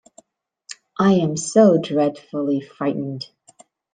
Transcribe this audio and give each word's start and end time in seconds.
I 0.97 1.11
am 1.13 1.37
so 1.37 1.77
dreadfully 1.77 2.59
frightened. 2.59 3.27